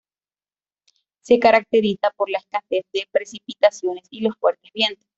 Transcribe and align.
Se 1.19 1.37
caracteriza 1.37 2.09
por 2.17 2.27
la 2.31 2.39
escasez 2.39 2.85
de 2.91 3.07
precipitaciones 3.11 4.07
y 4.09 4.21
los 4.21 4.35
fuertes 4.35 4.71
vientos. 4.73 5.05